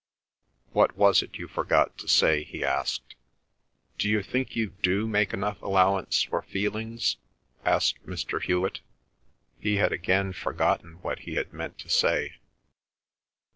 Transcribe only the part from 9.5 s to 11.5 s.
He had again forgotten what he